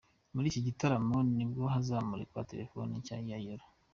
[0.33, 3.65] Muri iki gitaramo ni bwo hazamurikwa telephone nshya ya Yolo.